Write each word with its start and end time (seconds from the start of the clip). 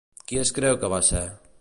Qui 0.31 0.39
es 0.45 0.53
creu 0.57 0.79
que 0.85 0.91
va 0.95 1.05
ser? 1.13 1.25